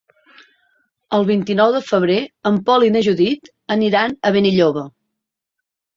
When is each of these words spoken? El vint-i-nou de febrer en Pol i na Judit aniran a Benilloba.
El 1.17 1.27
vint-i-nou 1.27 1.75
de 1.75 1.83
febrer 1.89 2.17
en 2.51 2.57
Pol 2.71 2.85
i 2.87 2.91
na 2.97 3.03
Judit 3.09 3.53
aniran 3.77 4.17
a 4.29 4.33
Benilloba. 4.39 4.87